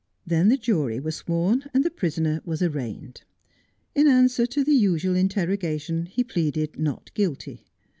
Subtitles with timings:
[0.25, 3.21] Then the jury were sworn, and the prisoner was arraigned.
[3.93, 7.67] In answer to the usual interrogation he pleaded not guilty.